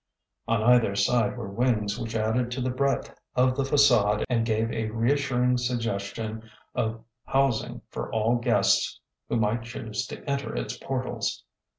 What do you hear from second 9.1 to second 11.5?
who might choose to enter its portals.